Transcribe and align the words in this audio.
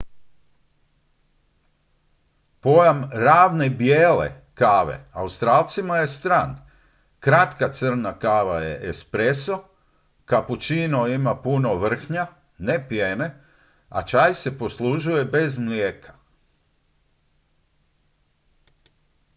"pojam 2.61 3.09
"ravne 3.13 3.69
bijele" 3.69 4.33
kave 4.53 5.05
australcima 5.13 5.97
je 5.97 6.07
stran. 6.07 6.57
kratka 7.19 7.69
crna 7.71 8.19
kava 8.19 8.59
je 8.59 8.89
"espresso" 8.89 9.63
capuccino 10.29 11.07
ima 11.07 11.35
puno 11.41 11.75
vrhnja 11.75 12.27
ne 12.59 12.87
pjene 12.89 13.35
a 13.89 14.05
čaj 14.05 14.33
se 14.33 14.57
poslužuje 14.57 15.25
bez 15.25 15.57
mlijeka. 15.57 16.13